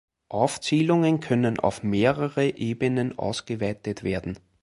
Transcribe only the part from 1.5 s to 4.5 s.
auf mehrere Ebenen ausgeweitet werden.